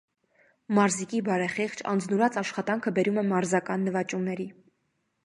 [0.77, 4.49] Մարզիկի բարեխիղճ, անձնուրաց աշխատանքը բերում է մարզական նվաճումների։